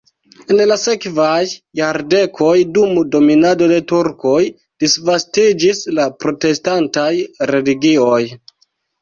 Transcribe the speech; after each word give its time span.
En 0.53 0.61
la 0.69 0.75
sekvaj 0.83 1.41
jardekoj 1.79 2.53
dum 2.77 2.95
dominado 3.17 3.67
de 3.73 3.77
turkoj 3.93 4.39
disvastiĝis 4.85 5.83
la 6.01 6.09
protestantaj 6.27 7.13
religioj. 7.55 8.19